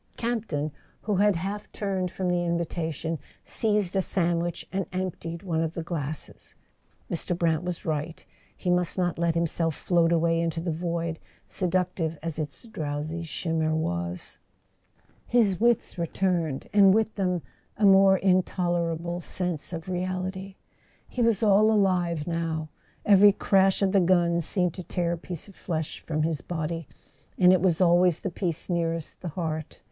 [0.17, 0.71] Campton,
[1.01, 5.83] who had half turned from the invitation, seized a sandwich and emptied one of the
[5.83, 6.55] glasses.
[7.07, 7.37] Mr.
[7.37, 8.25] Brant was right;
[8.57, 13.75] he must not let himself float away into the void, seductive as its drowsy shimmer
[13.75, 14.39] was.
[15.27, 17.43] His wits returned, and with them
[17.77, 20.55] a more intolerable sense of reality.
[21.09, 22.69] He was all alive now.
[23.05, 26.87] Every crash of the guns seemed to tear a piece of flesh from his body;
[27.37, 29.79] and it was always the piece nearest the heart.